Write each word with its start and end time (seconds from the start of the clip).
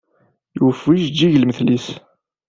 Yufa 0.57 0.85
ujeǧǧig 0.91 1.33
lmetel-is. 1.37 1.87